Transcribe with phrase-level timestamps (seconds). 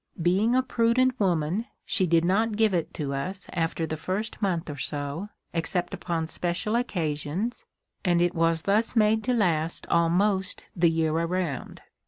[0.19, 4.67] Being a prudent woman, she did not give it to us after the first month
[4.67, 7.65] or so, except upon special occasions,
[8.03, 11.81] and it was thus made to last almost the year around.